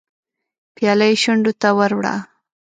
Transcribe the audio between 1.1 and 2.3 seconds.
يې شونډو ته ور وړه.